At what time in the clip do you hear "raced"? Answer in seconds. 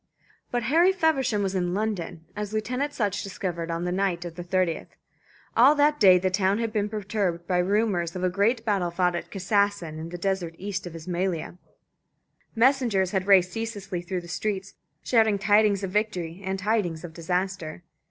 13.27-13.51